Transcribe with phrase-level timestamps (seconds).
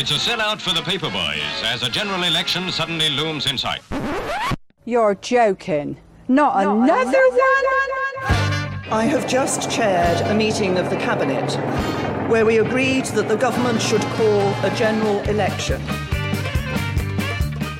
[0.00, 3.82] It's a sellout for the paper boys as a general election suddenly looms in sight.
[4.86, 5.98] You're joking.
[6.26, 7.42] Not, another, one?
[8.90, 11.52] I have just chaired a meeting of the Cabinet
[12.30, 15.82] where we agreed that the government should call a general election.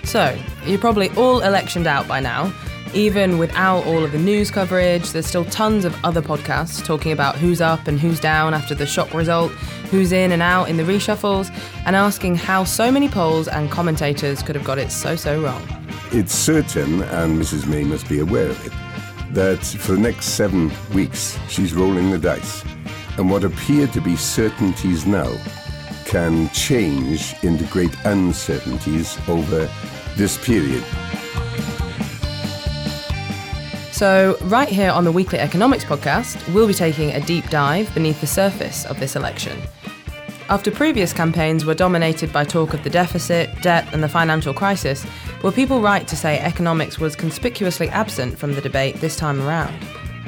[0.04, 2.52] So, you're probably all electioned out by now.
[2.92, 7.36] Even without all of the news coverage, there's still tons of other podcasts talking about
[7.36, 9.52] who's up and who's down after the shock result,
[9.92, 11.54] who's in and out in the reshuffles,
[11.86, 15.62] and asking how so many polls and commentators could have got it so, so wrong.
[16.10, 17.68] It's certain, and Mrs.
[17.68, 18.72] May must be aware of it,
[19.34, 22.64] that for the next seven weeks she's rolling the dice.
[23.18, 25.32] And what appear to be certainties now
[26.06, 29.70] can change into great uncertainties over
[30.16, 30.82] this period.
[34.00, 38.18] So, right here on the Weekly Economics podcast, we'll be taking a deep dive beneath
[38.22, 39.60] the surface of this election.
[40.48, 45.04] After previous campaigns were dominated by talk of the deficit, debt, and the financial crisis,
[45.42, 49.76] were people right to say economics was conspicuously absent from the debate this time around?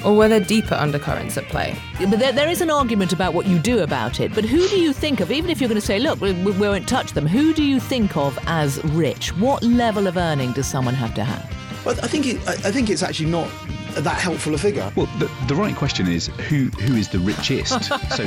[0.05, 1.75] Or were there deeper undercurrents at play?
[1.98, 4.34] But there, there is an argument about what you do about it.
[4.34, 6.53] But who do you think of, even if you're going to say, look, we, we
[6.53, 9.34] won't touch them, who do you think of as rich?
[9.39, 11.62] What level of earning does someone have to have?
[11.84, 13.50] Well, I think it, I think it's actually not
[13.94, 14.91] that helpful a figure.
[14.97, 17.84] Well, the, the right question is who who is the richest?
[18.16, 18.25] so,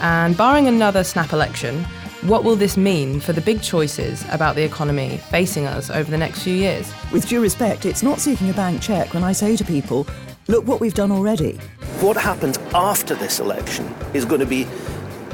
[0.00, 1.84] And barring another snap election,
[2.22, 6.18] what will this mean for the big choices about the economy facing us over the
[6.18, 6.92] next few years?
[7.12, 10.06] With due respect, it's not seeking a bank cheque when I say to people,
[10.48, 11.52] look what we've done already.
[12.00, 14.66] What happens after this election is going to be,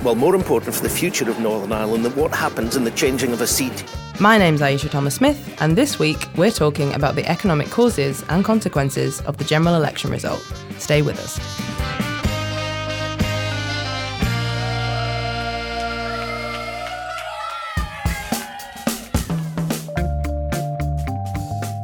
[0.03, 3.33] well, more important for the future of Northern Ireland than what happens in the changing
[3.33, 3.85] of a seat.
[4.23, 8.45] My name's Ayeisha Thomas Smith, and this week we're talking about the economic causes and
[8.45, 10.41] consequences of the general election result.
[10.79, 11.41] Stay with us.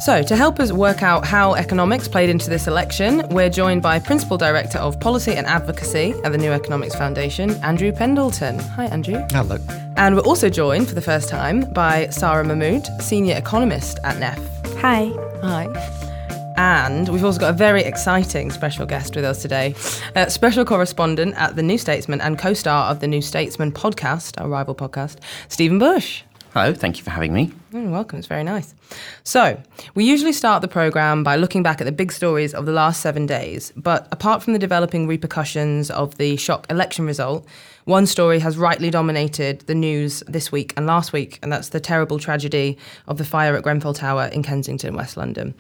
[0.08, 3.98] So, to help us work out how economics played into this election, we're joined by
[3.98, 8.58] Principal Director of Policy and Advocacy at the New Economics Foundation, Andrew Pendleton.
[8.58, 9.22] Hi, Andrew.
[9.32, 9.58] Hello.
[9.98, 14.38] And we're also joined for the first time by Sarah Mahmood, Senior Economist at NEF.
[14.78, 15.12] Hi.
[15.42, 16.54] Hi.
[16.56, 19.74] And we've also got a very exciting special guest with us today,
[20.16, 24.40] uh, special correspondent at the New Statesman and co star of the New Statesman podcast,
[24.40, 25.18] our rival podcast,
[25.48, 26.22] Stephen Bush.
[26.58, 27.52] Hello, thank you for having me.
[27.72, 28.74] Mm, welcome, it's very nice.
[29.22, 29.62] So,
[29.94, 33.00] we usually start the programme by looking back at the big stories of the last
[33.00, 37.46] seven days, but apart from the developing repercussions of the shock election result,
[37.84, 41.78] one story has rightly dominated the news this week and last week, and that's the
[41.78, 42.76] terrible tragedy
[43.06, 45.54] of the fire at Grenfell Tower in Kensington, West London.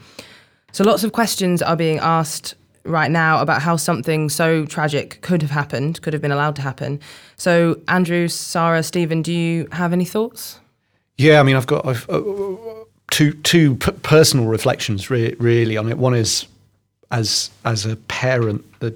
[0.72, 5.42] So, lots of questions are being asked right now about how something so tragic could
[5.42, 6.98] have happened, could have been allowed to happen.
[7.36, 10.58] So, Andrew, Sarah, Stephen, do you have any thoughts?
[11.18, 12.22] Yeah, I mean, I've got I've, uh,
[13.10, 15.98] two two p- personal reflections re- really on it.
[15.98, 16.46] One is
[17.10, 18.94] as as a parent, the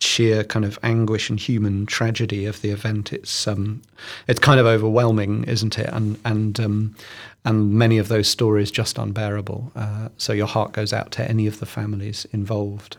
[0.00, 3.12] sheer kind of anguish and human tragedy of the event.
[3.12, 3.82] It's um,
[4.26, 5.90] it's kind of overwhelming, isn't it?
[5.92, 6.96] And and um,
[7.44, 9.70] and many of those stories just unbearable.
[9.76, 12.96] Uh, so your heart goes out to any of the families involved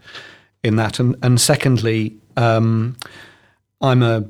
[0.64, 1.00] in that.
[1.00, 2.96] And and secondly, um,
[3.82, 4.26] I'm a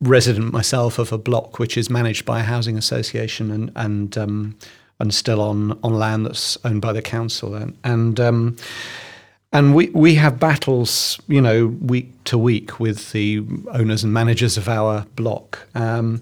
[0.00, 4.56] resident myself of a block which is managed by a housing association and and um,
[5.00, 8.56] and still on on land that's owned by the council and and um,
[9.52, 14.56] and we we have battles you know week to week with the owners and managers
[14.56, 16.20] of our block um,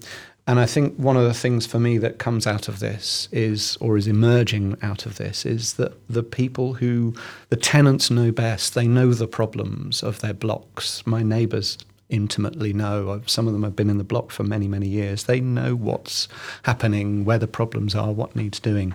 [0.49, 3.77] and I think one of the things for me that comes out of this is,
[3.81, 7.13] or is emerging out of this, is that the people who,
[7.49, 11.05] the tenants know best, they know the problems of their blocks.
[11.05, 11.77] My neighbours
[12.09, 13.21] intimately know.
[13.25, 15.23] Some of them have been in the block for many, many years.
[15.25, 16.27] They know what's
[16.63, 18.93] happening, where the problems are, what needs doing.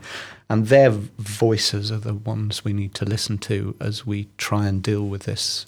[0.48, 4.82] And their voices are the ones we need to listen to as we try and
[4.82, 5.66] deal with this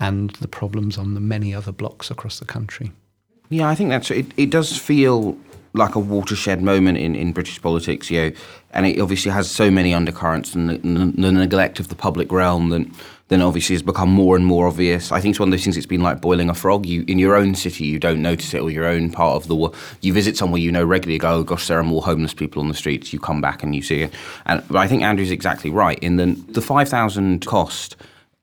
[0.00, 2.92] and the problems on the many other blocks across the country.
[3.50, 4.26] Yeah, I think that's it.
[4.36, 5.36] It does feel
[5.74, 8.32] like a watershed moment in, in British politics, you know,
[8.72, 12.70] and it obviously has so many undercurrents and the, the neglect of the public realm
[12.70, 12.86] that
[13.28, 15.12] then obviously has become more and more obvious.
[15.12, 15.76] I think it's one of those things.
[15.76, 16.86] It's been like boiling a frog.
[16.86, 19.56] You in your own city, you don't notice it, or your own part of the
[19.56, 19.76] world.
[20.00, 21.14] You visit somewhere you know regularly.
[21.14, 23.12] You go, oh gosh, there are more homeless people on the streets.
[23.12, 24.14] You come back and you see it.
[24.46, 27.96] And but I think Andrew's exactly right in the the five thousand cost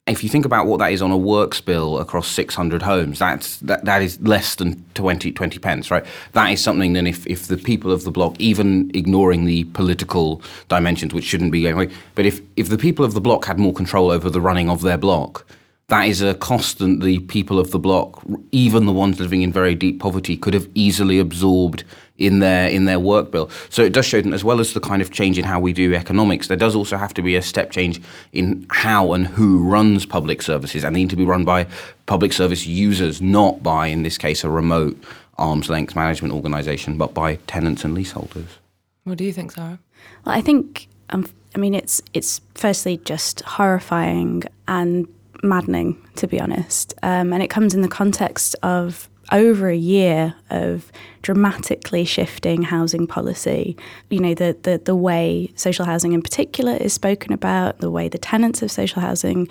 [0.07, 3.57] if you think about what that is on a works bill across 600 homes, that's,
[3.61, 6.05] that, that is less than 20, 20 pence, right?
[6.33, 10.43] That is something then if, if the people of the block, even ignoring the political
[10.67, 13.57] dimensions, which shouldn't be going away, but if, if the people of the block had
[13.57, 15.43] more control over the running of their block,
[15.87, 19.51] that is a cost that the people of the block, even the ones living in
[19.51, 21.83] very deep poverty, could have easily absorbed
[22.17, 23.49] in their in their work bill.
[23.69, 25.73] So it does show that as well as the kind of change in how we
[25.73, 28.01] do economics, there does also have to be a step change
[28.31, 31.67] in how and who runs public services, and they need to be run by
[32.05, 34.97] public service users, not by, in this case, a remote
[35.37, 38.59] arm's length management organisation, but by tenants and leaseholders.
[39.03, 39.79] What do you think, Sarah?
[40.25, 45.07] Well, I think um, I mean it's it's firstly just horrifying and
[45.43, 50.35] maddening, to be honest, um, and it comes in the context of over a year
[50.49, 50.91] of
[51.21, 53.75] dramatically shifting housing policy.
[54.09, 58.07] You know, the, the, the way social housing in particular is spoken about, the way
[58.07, 59.47] the tenants of social housing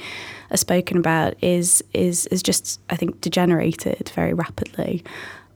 [0.51, 5.05] are spoken about is is is just, I think, degenerated very rapidly.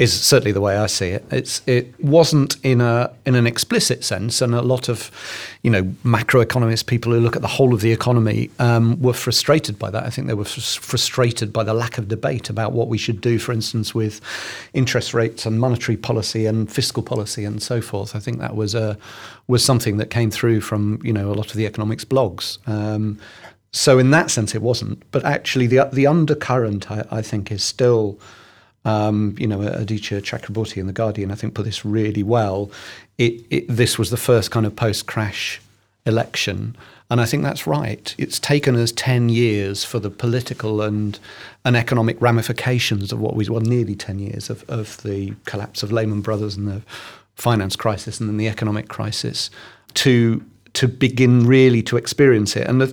[0.00, 1.24] is certainly the way I see it.
[1.30, 5.10] It's it wasn't in a in an explicit sense, and a lot of
[5.62, 9.78] you know macroeconomists, people who look at the whole of the economy, um, were frustrated
[9.78, 10.04] by that.
[10.04, 13.20] I think they were frus- frustrated by the lack of debate about what we should
[13.20, 14.20] do, for instance, with
[14.72, 18.16] interest rates and monetary policy and fiscal policy and so forth.
[18.16, 18.96] I think that was a
[19.48, 22.58] was something that came through from you know a lot of the economics blogs.
[22.66, 23.18] Um,
[23.72, 25.02] so in that sense, it wasn't.
[25.10, 28.18] But actually, the the undercurrent, I, I think, is still,
[28.84, 32.70] um, you know, Aditya Chakrabortty in the Guardian, I think, put this really well.
[33.18, 35.60] It, it this was the first kind of post-crash
[36.06, 36.76] election,
[37.10, 38.14] and I think that's right.
[38.16, 41.18] It's taken us ten years for the political and
[41.64, 45.92] and economic ramifications of what was well nearly ten years of of the collapse of
[45.92, 46.82] Lehman Brothers and the
[47.36, 49.50] finance crisis and then the economic crisis
[49.94, 52.66] to to begin really to experience it.
[52.66, 52.86] And the,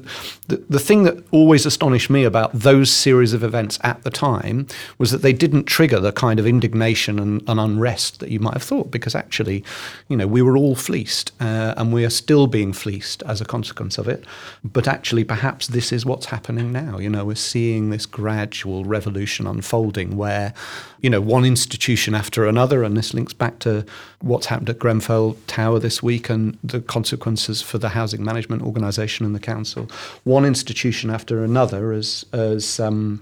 [0.48, 4.68] the, the thing that always astonished me about those series of events at the time
[4.98, 8.54] was that they didn't trigger the kind of indignation and, and unrest that you might
[8.54, 9.64] have thought, because actually,
[10.08, 13.46] you know, we were all fleeced uh, and we are still being fleeced as a
[13.46, 14.26] consequence of it.
[14.64, 16.98] But actually, perhaps this is what's happening now.
[16.98, 20.54] You know, we're seeing this gradual revolution unfolding where,
[21.02, 23.86] you know, one institution after another, and this links back to
[24.22, 29.26] what's happened at Grenfell Tower this week and the consequences for the housing management organisation
[29.26, 29.88] and the council.
[30.24, 33.22] One institution after another has has um,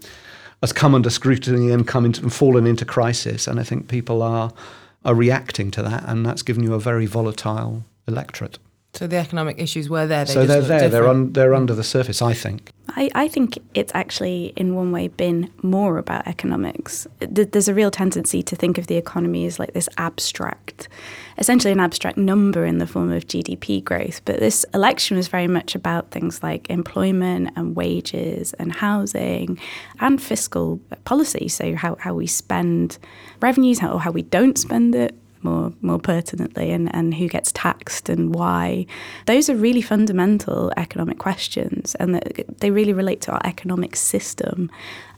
[0.62, 4.22] has come under scrutiny and come into and fallen into crisis, and I think people
[4.22, 4.54] are
[5.04, 8.58] are reacting to that, and that's given you a very volatile electorate.
[8.96, 10.26] So the economic issues were there.
[10.26, 10.80] They so just they're look there.
[10.90, 11.28] They're different.
[11.28, 12.22] un, they're under the surface.
[12.22, 12.72] I think.
[12.98, 17.08] I, I think it's actually, in one way, been more about economics.
[17.20, 20.88] There's a real tendency to think of the economy as like this abstract,
[21.38, 24.22] essentially an abstract number in the form of GDP growth.
[24.24, 29.60] But this election was very much about things like employment and wages and housing
[30.00, 31.50] and fiscal policy.
[31.50, 32.98] So, how, how we spend
[33.42, 37.52] revenues how, or how we don't spend it more more pertinently and, and who gets
[37.54, 38.86] taxed and why.
[39.26, 42.16] Those are really fundamental economic questions and
[42.60, 44.70] they really relate to our economic system.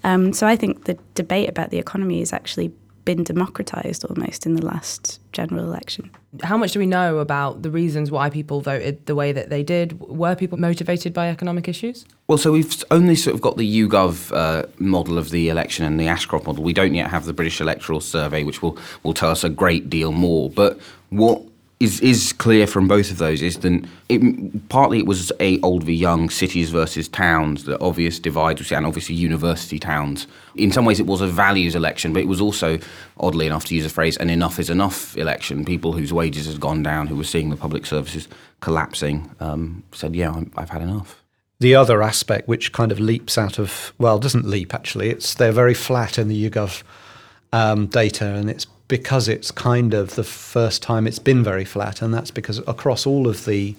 [0.04, 2.72] Um, so I think the debate about the economy is actually
[3.08, 6.12] been democratized almost in the last general election.
[6.44, 9.64] How much do we know about the reasons why people voted the way that they
[9.64, 9.98] did?
[10.02, 12.06] Were people motivated by economic issues?
[12.28, 15.98] Well, so we've only sort of got the YouGov uh, model of the election and
[15.98, 16.66] the Ashcroft model.
[16.66, 19.90] We don't yet have the British Electoral Survey, which will, will tell us a great
[19.90, 20.50] deal more.
[20.50, 20.78] But
[21.10, 21.42] what
[21.80, 25.84] is is clear from both of those is that it, partly it was a old
[25.84, 30.26] v young cities versus towns, the obvious divide, and obviously university towns.
[30.56, 32.80] In some ways, it was a values election, but it was also,
[33.18, 35.66] oddly enough, to use a phrase, an enough is enough election.
[35.66, 38.28] People whose wages had gone down, who were seeing the public services
[38.60, 41.22] collapsing, um, said, "Yeah, i I've had enough."
[41.60, 45.10] the other aspect, which kind of leaps out of well, doesn't leap actually.
[45.10, 46.84] It's they're very flat in the YouGov
[47.52, 52.02] um, data, and it's because it's kind of the first time it's been very flat,
[52.02, 53.76] and that's because across all of the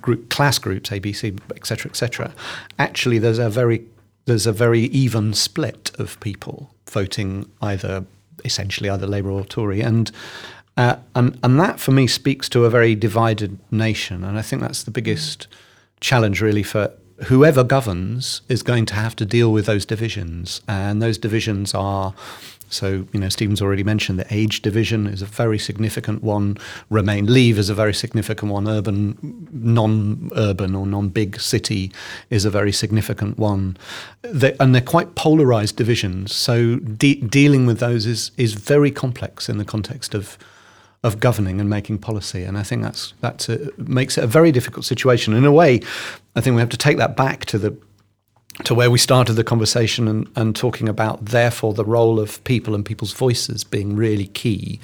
[0.00, 2.32] group, class groups, ABC, etc., etc.,
[2.78, 3.84] actually there's a very
[4.26, 8.06] there's a very even split of people voting either
[8.44, 10.10] essentially either Labour or Tory, and
[10.76, 14.62] uh, and and that for me speaks to a very divided nation, and I think
[14.62, 15.46] that's the biggest
[16.00, 16.92] challenge really for
[17.26, 22.14] whoever governs is going to have to deal with those divisions, and those divisions are
[22.74, 26.58] so, you know, Stephen's already mentioned the age division is a very significant one.
[26.90, 28.68] Remain leave is a very significant one.
[28.68, 31.92] Urban, non-urban or non-big city
[32.30, 33.76] is a very significant one,
[34.22, 36.34] they, and they're quite polarized divisions.
[36.34, 40.36] So, de- dealing with those is is very complex in the context of
[41.04, 42.42] of governing and making policy.
[42.42, 45.34] And I think that's that's makes it a very difficult situation.
[45.34, 45.80] In a way,
[46.34, 47.76] I think we have to take that back to the
[48.62, 52.74] to where we started the conversation and, and talking about, therefore, the role of people
[52.74, 54.78] and people's voices being really key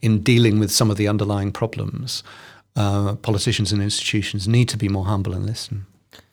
[0.00, 2.22] in dealing with some of the underlying problems.
[2.76, 5.86] Uh, politicians and institutions need to be more humble and listen.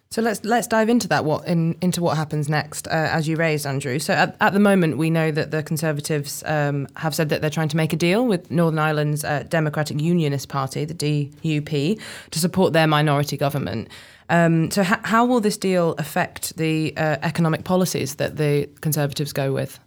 [0.10, 1.25] So let's let's dive into that.
[1.25, 4.00] What in, into what happens next, uh, as you raised, Andrew.
[4.00, 7.50] So at, at, the moment, we know that the Conservatives um, have said that they're
[7.50, 12.00] trying to make a deal with Northern Ireland's uh, Democratic Unionist Party, the DUP,
[12.32, 13.89] to support their minority government.
[14.30, 19.34] Um, so, ha- how will this deal affect the uh, economic policies that the Conservatives
[19.34, 19.80] go with?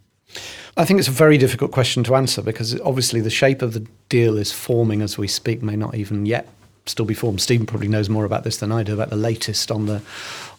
[0.77, 3.85] I think it's a very difficult question to answer because obviously the shape of the
[4.09, 6.47] deal is forming as we speak, may not even yet
[6.85, 7.41] still be formed.
[7.41, 10.01] Stephen probably knows more about this than I do about the latest on the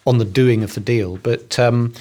[0.05, 1.57] on the doing of the deal, but.
[1.59, 1.93] Um,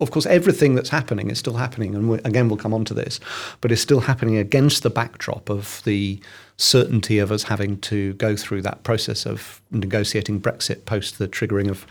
[0.00, 3.18] of course, everything that's happening is still happening, and again, we'll come on to this,
[3.60, 6.20] but it's still happening against the backdrop of the
[6.58, 11.70] certainty of us having to go through that process of negotiating Brexit post the triggering
[11.70, 11.86] of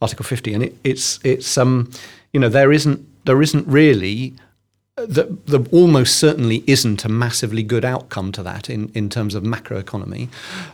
[0.00, 0.54] Article 50.
[0.54, 1.90] And it, it's it's um
[2.32, 4.32] you know there isn't there isn't really
[4.96, 9.42] there, there almost certainly isn't a massively good outcome to that in, in terms of
[9.42, 10.28] macroeconomy,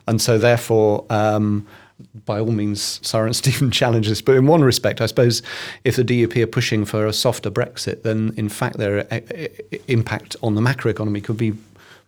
[0.06, 1.04] and so therefore.
[1.10, 1.66] Um,
[2.26, 4.22] by all means, Sarah and Stephen challenge this.
[4.22, 5.42] But in one respect, I suppose
[5.82, 9.78] if the DUP are pushing for a softer Brexit, then in fact their uh, uh,
[9.88, 11.54] impact on the macroeconomy could be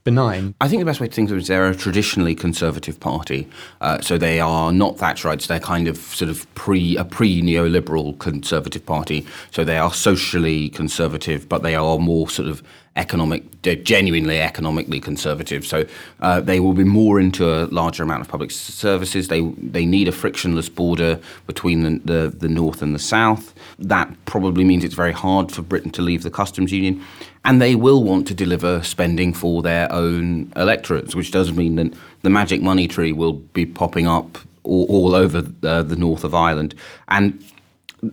[0.05, 0.55] benign.
[0.61, 3.49] I think the best way to think of it is they're a traditionally conservative party.
[3.81, 5.47] Uh, so they are not Thatcherites.
[5.47, 9.27] They're kind of sort of pre a pre neoliberal conservative party.
[9.51, 12.63] So they are socially conservative, but they are more sort of
[13.01, 13.43] economic,
[13.85, 15.67] genuinely economically conservative.
[15.67, 15.79] So
[16.21, 19.29] uh, they will be more into a larger amount of public services.
[19.29, 19.41] They
[19.79, 23.55] they need a frictionless border between the, the, the north and the south.
[23.79, 27.03] That probably means it's very hard for Britain to leave the customs union,
[27.45, 31.93] and they will want to deliver spending for their own electorates, which does mean that
[32.23, 36.35] the magic money tree will be popping up all, all over uh, the north of
[36.35, 36.75] Ireland,
[37.09, 37.43] and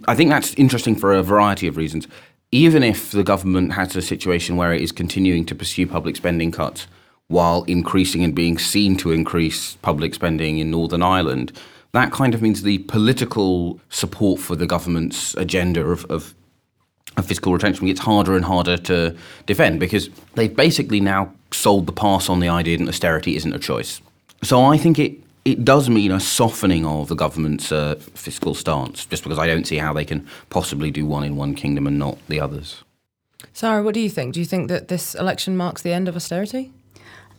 [0.08, 2.08] I think that's interesting for a variety of reasons
[2.51, 6.51] even if the government has a situation where it is continuing to pursue public spending
[6.51, 6.88] cuts
[7.27, 11.51] while increasing and being seen to increase public spending in Northern Ireland,
[11.92, 16.34] that kind of means the political support for the government's agenda of, of,
[17.18, 21.92] of fiscal retention gets harder and harder to defend because they've basically now sold the
[21.92, 24.01] pass on the idea that austerity isn't a choice.
[24.44, 29.06] So I think it it does mean a softening of the government's uh, fiscal stance,
[29.06, 31.98] just because I don't see how they can possibly do one in one kingdom and
[31.98, 32.84] not the others.
[33.54, 34.34] Sarah, what do you think?
[34.34, 36.74] Do you think that this election marks the end of austerity?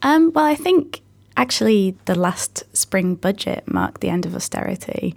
[0.00, 1.02] Um, well, I think
[1.36, 5.14] actually the last spring budget marked the end of austerity.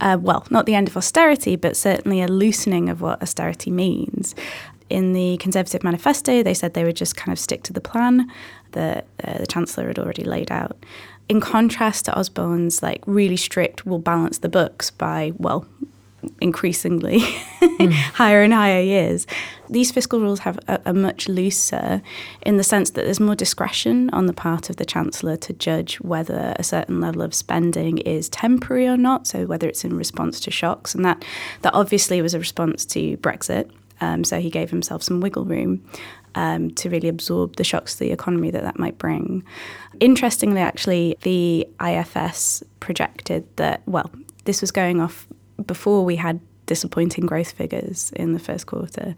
[0.00, 4.34] Uh, well, not the end of austerity, but certainly a loosening of what austerity means.
[4.90, 8.28] In the Conservative manifesto, they said they would just kind of stick to the plan
[8.72, 10.76] that uh, the Chancellor had already laid out
[11.28, 15.66] in contrast to Osborne's like really strict will balance the books by well
[16.40, 17.20] increasingly
[17.60, 17.92] mm.
[17.92, 19.26] higher and higher years.
[19.68, 22.02] These fiscal rules have a, a, much looser
[22.42, 25.96] in the sense that there's more discretion on the part of the Chancellor to judge
[25.96, 30.40] whether a certain level of spending is temporary or not, so whether it's in response
[30.40, 30.94] to shocks.
[30.94, 31.24] And that,
[31.62, 33.70] that obviously was a response to Brexit.
[34.02, 35.82] Um, so he gave himself some wiggle room
[36.34, 39.44] um, to really absorb the shocks to the economy that that might bring.
[40.00, 44.10] Interestingly, actually, the IFS projected that, well,
[44.44, 45.28] this was going off
[45.64, 49.14] before we had disappointing growth figures in the first quarter.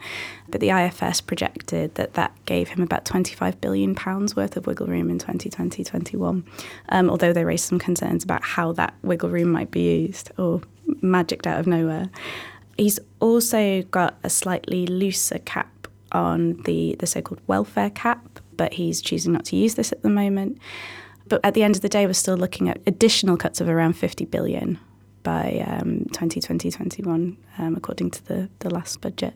[0.49, 4.87] But the IFS projected that that gave him about 25 billion pounds worth of wiggle
[4.87, 6.43] room in 2020-21.
[6.91, 10.61] Um, although they raised some concerns about how that wiggle room might be used or
[11.01, 12.11] magicked out of nowhere.
[12.77, 19.01] He's also got a slightly looser cap on the, the so-called welfare cap, but he's
[19.01, 20.59] choosing not to use this at the moment.
[21.27, 23.95] But at the end of the day, we're still looking at additional cuts of around
[23.95, 24.79] 50 billion
[25.23, 29.35] by um, 2020-21, um, according to the, the last budget.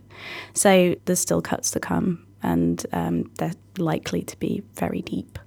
[0.52, 5.38] So there's still cuts to come, and um, they're likely to be very deep.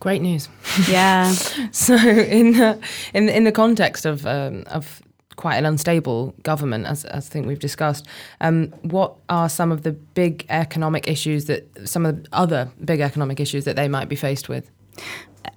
[0.00, 0.48] Great news.
[0.88, 1.30] Yeah.
[1.70, 2.80] so in the,
[3.14, 5.00] in in the context of um, of
[5.42, 8.06] quite an unstable government, as, as I think we've discussed.
[8.40, 13.00] Um, what are some of the big economic issues that some of the other big
[13.00, 14.70] economic issues that they might be faced with?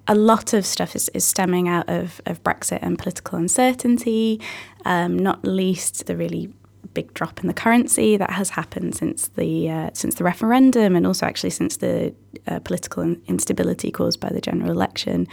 [0.07, 4.41] a lot of stuff is, is stemming out of, of Brexit and political uncertainty,
[4.85, 6.51] um, not least the really
[6.93, 11.05] big drop in the currency that has happened since the uh, since the referendum and
[11.07, 12.13] also actually since the
[12.47, 15.27] uh, political instability caused by the general election.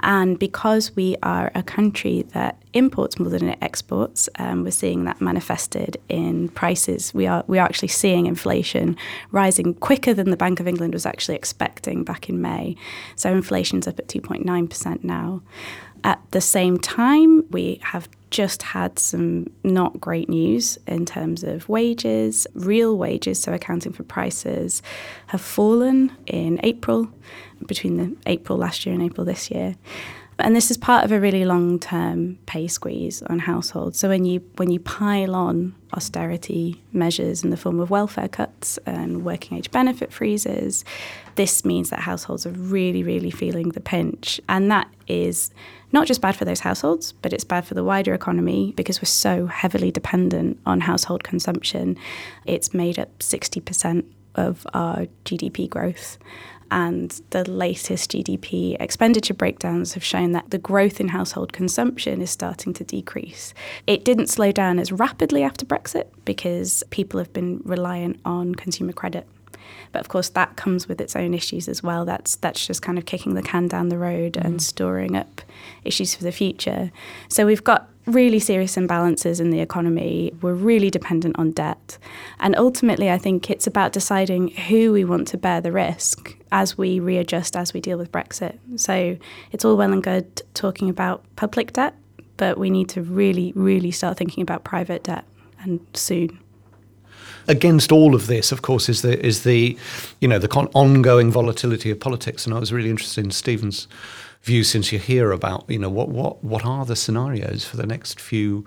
[0.00, 5.04] And because we are a country that imports more than it exports, um, we're seeing
[5.04, 7.12] that manifested in prices.
[7.12, 8.96] We are we are actually seeing inflation
[9.30, 12.76] rising quicker than the Bank of England was actually expecting back in May.
[13.16, 15.42] So inflation's up at 2.9 percent now.
[16.04, 21.68] At the same time, we have just had some not great news in terms of
[21.68, 22.46] wages.
[22.54, 24.82] Real wages, so accounting for prices,
[25.28, 27.08] have fallen in April,
[27.66, 29.76] between the April last year and April this year.
[30.38, 33.98] And this is part of a really long-term pay squeeze on households.
[33.98, 38.78] So when you when you pile on austerity measures in the form of welfare cuts
[38.86, 40.84] and working age benefit freezes,
[41.34, 44.40] this means that households are really, really feeling the pinch.
[44.48, 45.50] And that is
[45.92, 49.06] not just bad for those households, but it's bad for the wider economy because we're
[49.06, 51.96] so heavily dependent on household consumption.
[52.46, 56.18] It's made up 60% of our GDP growth.
[56.70, 62.30] And the latest GDP expenditure breakdowns have shown that the growth in household consumption is
[62.30, 63.52] starting to decrease.
[63.86, 68.94] It didn't slow down as rapidly after Brexit because people have been reliant on consumer
[68.94, 69.26] credit
[69.92, 72.04] but of course, that comes with its own issues as well.
[72.04, 74.44] That's that's just kind of kicking the can down the road mm.
[74.44, 75.42] and storing up
[75.84, 76.90] issues for the future.
[77.28, 80.32] So we've got really serious imbalances in the economy.
[80.40, 81.98] We're really dependent on debt.
[82.40, 86.76] And ultimately, I think it's about deciding who we want to bear the risk as
[86.76, 88.58] we readjust, as we deal with Brexit.
[88.76, 89.16] So
[89.52, 91.94] it's all well and good talking about public debt,
[92.36, 95.24] but we need to really, really start thinking about private debt
[95.60, 96.41] and soon
[97.48, 99.76] against all of this, of course, is the is the
[100.20, 102.46] you know the con- ongoing volatility of politics.
[102.46, 103.88] And I was really interested in Stephen's
[104.42, 107.86] view since you hear about you know what what what are the scenarios for the
[107.86, 108.66] next few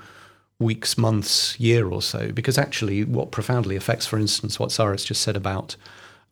[0.60, 2.32] weeks, months, year or so?
[2.32, 5.76] Because actually, what profoundly affects, for instance, what Sarah's just said about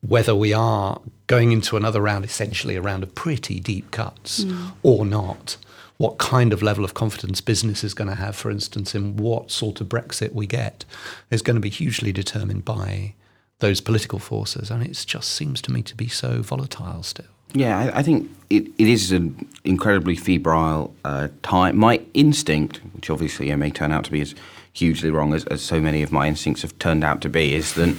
[0.01, 4.73] whether we are going into another round, essentially a round of pretty deep cuts, mm.
[4.83, 5.55] or not
[6.03, 9.49] what kind of level of confidence business is going to have, for instance, in what
[9.49, 10.83] sort of Brexit we get,
[11.31, 13.13] is going to be hugely determined by
[13.59, 14.69] those political forces.
[14.69, 17.33] And it just seems to me to be so volatile still.
[17.53, 21.77] Yeah, I, I think it, it is an incredibly febrile uh, time.
[21.77, 24.35] My instinct, which obviously may turn out to be as
[24.73, 27.75] hugely wrong as, as so many of my instincts have turned out to be, is
[27.75, 27.95] that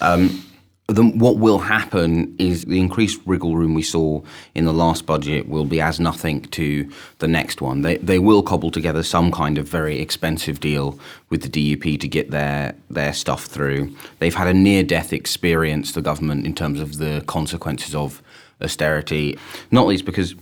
[0.00, 0.42] um,
[0.88, 4.20] then what will happen is the increased wriggle room we saw
[4.54, 7.82] in the last budget will be as nothing to the next one.
[7.82, 10.98] They, they will cobble together some kind of very expensive deal
[11.30, 13.94] with the DUP to get their, their stuff through.
[14.18, 18.20] They've had a near death experience, the government, in terms of the consequences of
[18.60, 19.38] austerity,
[19.70, 20.34] not least because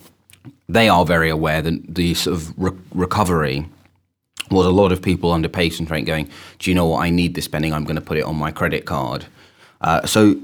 [0.68, 3.66] they are very aware that the sort of re- recovery
[4.50, 7.35] was a lot of people under and rate going, do you know what, I need
[7.35, 9.26] this spending, I'm going to put it on my credit card.
[9.81, 10.37] Uh, so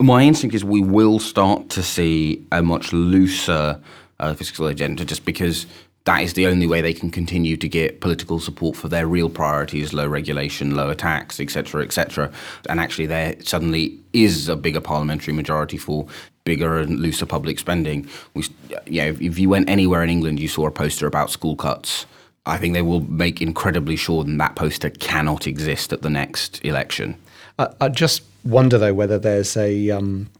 [0.00, 3.80] my instinct is we will start to see a much looser
[4.20, 5.66] uh, fiscal agenda just because
[6.04, 9.28] that is the only way they can continue to get political support for their real
[9.28, 12.30] priorities low regulation lower tax etc etc
[12.68, 16.06] and actually there suddenly is a bigger parliamentary majority for
[16.44, 18.08] bigger and looser public spending.
[18.34, 18.44] We
[18.86, 22.06] yeah if, if you went anywhere in england you saw a poster about school cuts.
[22.46, 26.64] I think they will make incredibly sure that that poster cannot exist at the next
[26.64, 27.16] election.
[27.58, 30.30] I, I just wonder though whether there's a um,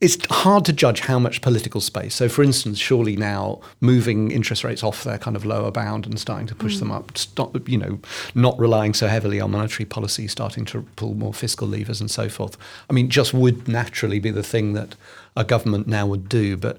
[0.00, 2.14] it's hard to judge how much political space.
[2.14, 6.18] So, for instance, surely now moving interest rates off their kind of lower bound and
[6.18, 6.78] starting to push Mm.
[6.80, 8.00] them up, stop, you know,
[8.34, 12.28] not relying so heavily on monetary policy, starting to pull more fiscal levers and so
[12.28, 12.58] forth.
[12.90, 14.94] I mean, just would naturally be the thing that
[15.36, 16.78] a government now would do, but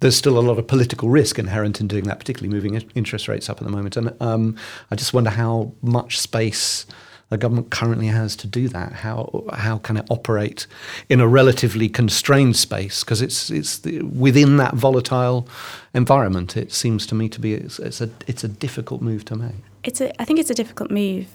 [0.00, 3.48] there's still a lot of political risk inherent in doing that, particularly moving interest rates
[3.48, 3.96] up at the moment.
[3.96, 4.56] And um,
[4.90, 6.86] I just wonder how much space
[7.34, 8.92] the government currently has to do that.
[8.92, 10.68] How how can it operate
[11.08, 13.02] in a relatively constrained space?
[13.02, 15.48] Because it's it's the, within that volatile
[15.94, 16.56] environment.
[16.56, 19.62] It seems to me to be it's, it's a it's a difficult move to make.
[19.82, 21.26] It's a, I think it's a difficult move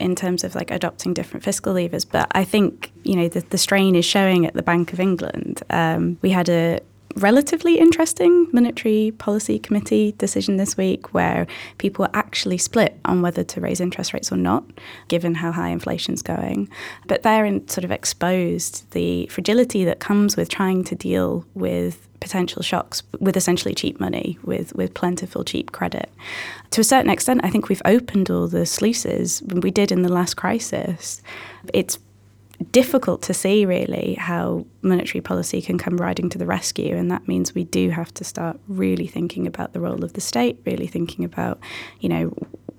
[0.00, 3.58] in terms of like adopting different fiscal levers, but I think you know the, the
[3.58, 5.62] strain is showing at the Bank of England.
[5.70, 6.80] Um, we had a
[7.16, 11.46] relatively interesting monetary policy committee decision this week where
[11.78, 14.64] people were actually split on whether to raise interest rates or not
[15.08, 16.68] given how high inflation's going.
[17.06, 22.62] But therein sort of exposed the fragility that comes with trying to deal with potential
[22.62, 26.10] shocks with essentially cheap money with with plentiful cheap credit.
[26.70, 29.42] To a certain extent i think we've opened all the sluices.
[29.42, 31.22] We did in the last crisis.
[31.72, 31.98] It's
[32.70, 37.26] difficult to see really how monetary policy can come riding to the rescue and that
[37.26, 40.86] means we do have to start really thinking about the role of the state really
[40.86, 41.58] thinking about
[42.00, 42.32] you know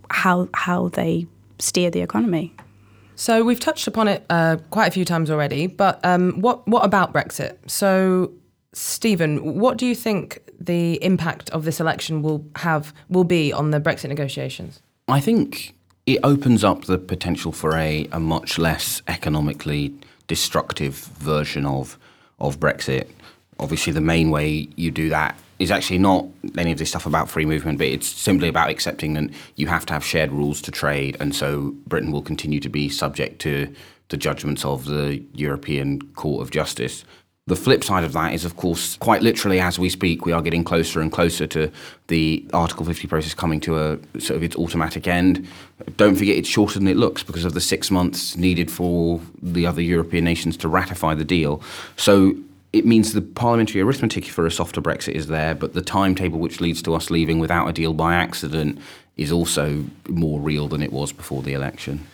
[0.10, 1.28] how how they
[1.60, 2.54] steer the economy
[3.16, 6.84] So we've touched upon it uh, quite a few times already, but um, what what
[6.84, 7.58] about Brexit?
[7.66, 8.32] So,
[8.74, 13.72] Stephen, what do you think the impact of this election will have will be on
[13.72, 14.82] the Brexit negotiations?
[15.08, 15.75] I think
[16.06, 19.94] it opens up the potential for a, a much less economically
[20.28, 21.98] destructive version of
[22.39, 23.08] of Brexit.
[23.60, 26.26] Obviously, the main way you do that is actually not
[26.58, 29.86] any of this stuff about free movement, but it's simply about accepting that you have
[29.86, 33.74] to have shared rules to trade, and so Britain will continue to be subject to
[34.10, 37.06] the judgments of the European Court of Justice.
[37.47, 40.41] The flip side of that is, of course, quite literally as we speak, we are
[40.41, 41.71] getting closer and closer to
[42.08, 45.47] the Article 50 process coming to a sort of its automatic end.
[45.95, 49.67] Don't forget it's shorter than it looks because of the six months needed for the
[49.67, 51.62] other European nations to ratify the deal.
[51.97, 52.34] So
[52.73, 56.60] it means the parliamentary arithmetic for a softer Brexit is there, but the timetable which
[56.60, 58.79] leads to us leaving without a deal by accident
[59.17, 62.08] is also more real than it was before the election.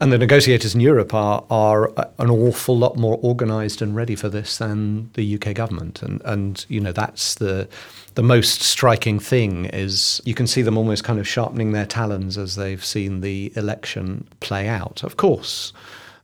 [0.00, 4.14] And the negotiators in Europe are are uh, an awful lot more organised and ready
[4.14, 7.68] for this than the UK government, and and you know that's the
[8.14, 12.36] the most striking thing is you can see them almost kind of sharpening their talons
[12.36, 15.02] as they've seen the election play out.
[15.02, 15.72] Of course,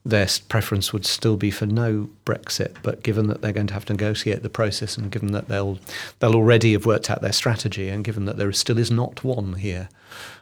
[0.05, 3.85] their preference would still be for no Brexit, but given that they're going to have
[3.85, 5.79] to negotiate the process, and given that they'll
[6.19, 9.55] they'll already have worked out their strategy, and given that there still is not one
[9.55, 9.89] here,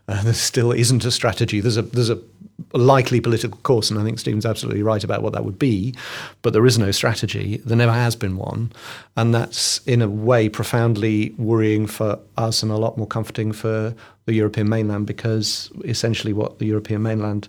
[0.08, 1.60] uh, there still isn't a strategy.
[1.60, 2.18] There's a there's a
[2.72, 5.94] likely political course, and I think Stephen's absolutely right about what that would be,
[6.40, 7.58] but there is no strategy.
[7.58, 8.72] There never has been one,
[9.16, 13.94] and that's in a way profoundly worrying for us and a lot more comforting for
[14.24, 17.48] the European mainland because essentially what the European mainland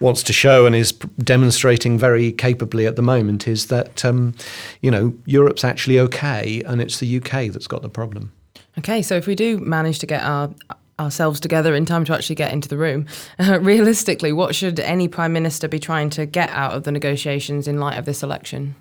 [0.00, 4.34] wants to show and is demonstrating very capably at the moment is that um,
[4.80, 8.32] you know Europe's actually okay, and it's the UK that's got the problem.
[8.78, 10.50] Okay, so if we do manage to get our
[10.98, 13.06] ourselves together in time to actually get into the room,
[13.38, 17.68] uh, realistically, what should any prime minister be trying to get out of the negotiations
[17.68, 18.74] in light of this election?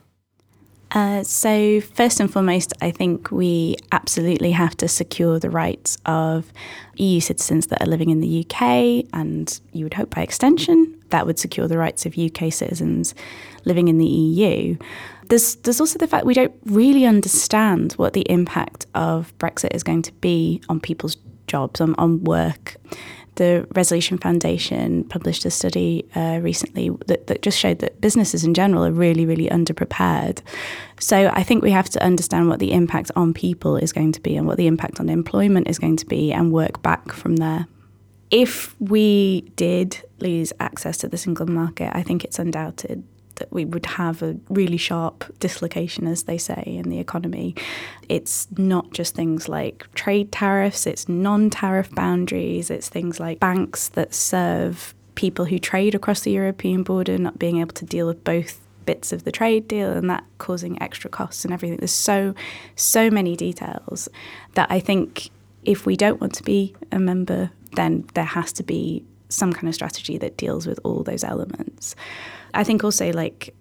[0.91, 6.51] Uh, so, first and foremost, I think we absolutely have to secure the rights of
[6.95, 11.25] EU citizens that are living in the UK, and you would hope by extension that
[11.25, 13.15] would secure the rights of UK citizens
[13.65, 14.77] living in the EU.
[15.29, 19.83] There's, there's also the fact we don't really understand what the impact of Brexit is
[19.83, 21.17] going to be on people's
[21.47, 22.77] jobs, on, on work.
[23.35, 28.53] The Resolution Foundation published a study uh, recently that, that just showed that businesses in
[28.53, 30.41] general are really, really underprepared.
[30.99, 34.19] So I think we have to understand what the impact on people is going to
[34.19, 37.37] be and what the impact on employment is going to be and work back from
[37.37, 37.67] there.
[38.31, 43.03] If we did lose access to the single market, I think it's undoubted
[43.35, 47.55] that we would have a really sharp dislocation, as they say, in the economy.
[48.07, 53.89] It's not just things like trade tariffs, it's non tariff boundaries, it's things like banks
[53.89, 58.23] that serve people who trade across the European border not being able to deal with
[58.23, 61.77] both bits of the trade deal and that causing extra costs and everything.
[61.77, 62.33] There's so,
[62.75, 64.07] so many details
[64.53, 65.29] that I think
[65.63, 69.67] if we don't want to be a member, then there has to be some kind
[69.67, 71.95] of strategy that deals with all those elements.
[72.53, 73.53] I think also, like,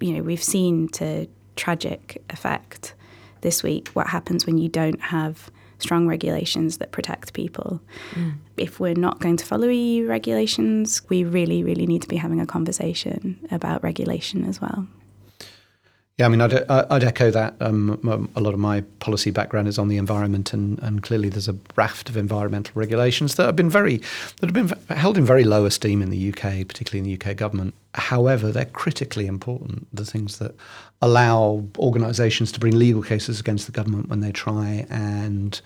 [0.00, 1.26] you know, we've seen to
[1.56, 2.94] tragic effect
[3.40, 7.80] this week what happens when you don't have strong regulations that protect people.
[8.12, 8.36] Mm.
[8.56, 12.40] If we're not going to follow EU regulations, we really, really need to be having
[12.40, 14.86] a conversation about regulation as well.
[16.18, 17.56] Yeah, I mean, I'd, I'd echo that.
[17.60, 21.48] Um, a lot of my policy background is on the environment, and, and clearly there's
[21.48, 23.98] a raft of environmental regulations that have been very
[24.40, 27.36] that have been held in very low esteem in the UK, particularly in the UK
[27.36, 27.74] government.
[27.92, 29.88] However, they're critically important.
[29.94, 30.54] The things that
[31.02, 35.60] allow organisations to bring legal cases against the government when they try and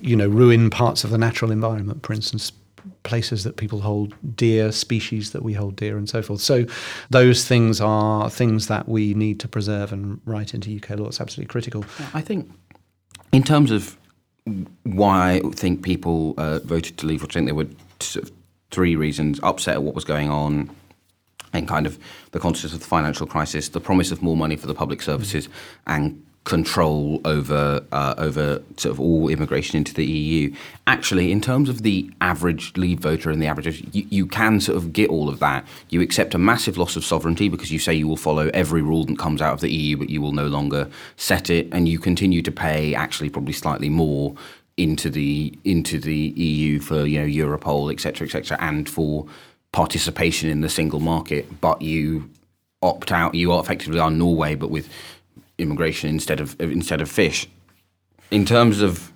[0.00, 2.50] you know ruin parts of the natural environment, for instance,
[3.02, 6.40] places that people hold dear, species that we hold dear, and so forth.
[6.40, 6.66] So,
[7.10, 11.08] those things are things that we need to preserve and write into UK law.
[11.08, 11.84] It's absolutely critical.
[12.14, 12.50] I think,
[13.32, 13.96] in terms of
[14.84, 17.68] why I think people uh, voted to leave, I think there were
[18.00, 18.32] sort of
[18.70, 20.70] three reasons: upset at what was going on.
[21.52, 21.98] And kind of
[22.30, 25.48] the consciousness of the financial crisis, the promise of more money for the public services,
[25.84, 30.52] and control over uh, over sort of all immigration into the EU.
[30.86, 34.76] Actually, in terms of the average Leave voter and the average, you, you can sort
[34.76, 35.66] of get all of that.
[35.90, 39.04] You accept a massive loss of sovereignty because you say you will follow every rule
[39.04, 41.98] that comes out of the EU, but you will no longer set it, and you
[41.98, 44.34] continue to pay actually probably slightly more
[44.76, 49.26] into the into the EU for you know Europol, etc., etc., and for
[49.72, 51.60] participation in the single market.
[51.60, 52.30] But you
[52.82, 53.34] opt out.
[53.34, 54.88] You are effectively are Norway, but with
[55.60, 57.48] immigration instead of instead of fish.
[58.30, 59.10] In terms of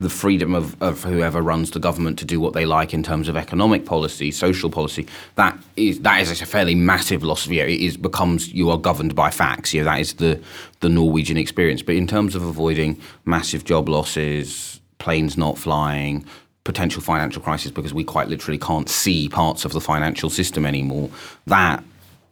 [0.00, 3.28] the freedom of, of whoever runs the government to do what they like in terms
[3.28, 7.62] of economic policy, social policy, that is that is a fairly massive loss of you
[7.62, 9.74] it is becomes you are governed by facts.
[9.74, 10.40] You know, that is the
[10.80, 11.82] the Norwegian experience.
[11.82, 16.24] But in terms of avoiding massive job losses, planes not flying,
[16.62, 21.10] potential financial crisis because we quite literally can't see parts of the financial system anymore,
[21.46, 21.82] that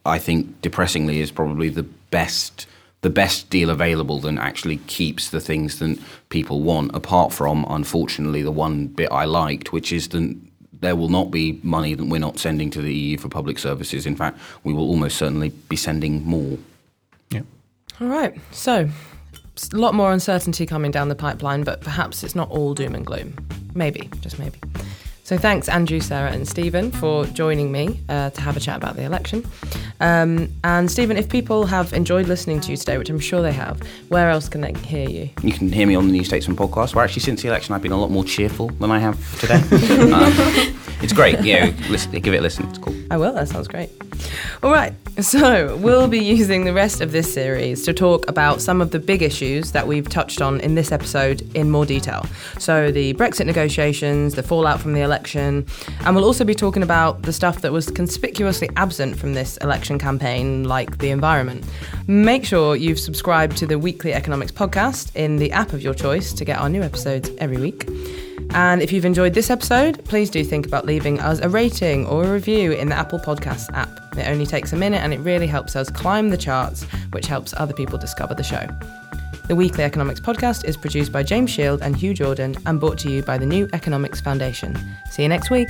[0.04, 2.66] I think depressingly is probably the best
[3.06, 5.96] the best deal available that actually keeps the things that
[6.28, 10.36] people want, apart from, unfortunately, the one bit I liked, which is that
[10.80, 14.06] there will not be money that we're not sending to the EU for public services.
[14.06, 16.58] In fact, we will almost certainly be sending more.
[17.30, 17.42] Yeah.
[18.00, 18.34] All right.
[18.50, 18.88] So,
[19.72, 23.06] a lot more uncertainty coming down the pipeline, but perhaps it's not all doom and
[23.06, 23.36] gloom.
[23.72, 24.58] Maybe, just maybe.
[25.26, 28.94] So thanks, Andrew, Sarah, and Stephen, for joining me uh, to have a chat about
[28.94, 29.44] the election.
[29.98, 33.52] Um, and Stephen, if people have enjoyed listening to you today, which I'm sure they
[33.52, 35.28] have, where else can they hear you?
[35.42, 37.82] You can hear me on the New Statesman podcast, where actually since the election I've
[37.82, 39.54] been a lot more cheerful than I have today.
[40.12, 41.40] um, it's great.
[41.42, 42.68] Yeah, listen, give it a listen.
[42.68, 42.94] It's cool.
[43.10, 43.32] I will.
[43.32, 43.90] That sounds great.
[44.62, 44.92] All right.
[45.20, 48.98] So we'll be using the rest of this series to talk about some of the
[48.98, 52.26] big issues that we've touched on in this episode in more detail.
[52.58, 55.66] So the Brexit negotiations, the fallout from the election,
[56.00, 59.98] and we'll also be talking about the stuff that was conspicuously absent from this election
[59.98, 61.64] campaign, like the environment.
[62.06, 66.32] Make sure you've subscribed to the Weekly Economics podcast in the app of your choice
[66.34, 67.86] to get our new episodes every week.
[68.50, 72.24] And if you've enjoyed this episode, please do think about leaving us a rating or
[72.24, 73.88] a review in the Apple Podcasts app.
[74.16, 77.52] It only takes a minute and it really helps us climb the charts, which helps
[77.56, 78.66] other people discover the show.
[79.48, 83.10] The Weekly Economics Podcast is produced by James Shield and Hugh Jordan and brought to
[83.10, 84.76] you by the New Economics Foundation.
[85.10, 85.68] See you next week.